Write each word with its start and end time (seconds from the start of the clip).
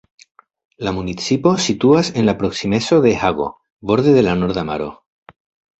La 0.87 0.93
municipo 0.99 1.51
situas 1.67 2.11
en 2.23 2.27
la 2.31 2.35
proksimeco 2.41 3.01
de 3.07 3.15
Hago, 3.29 3.51
borde 3.93 4.19
de 4.19 4.29
la 4.29 4.39
Norda 4.45 4.71
Maro. 4.73 4.95